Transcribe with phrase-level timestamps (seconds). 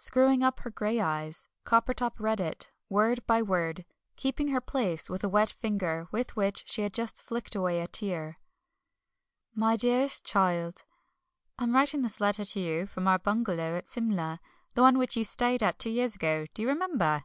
[0.00, 3.84] Screwing up her grey eyes, Coppertop read it, word by word,
[4.16, 7.86] keeping her place with a wet finger with which she had just flicked away a
[7.86, 8.40] tear:
[9.54, 10.82] My Dearest Child,
[11.60, 14.40] I am writing this letter to you from our bungalow at Simla
[14.74, 17.22] the one in which you stayed two years ago do you remember?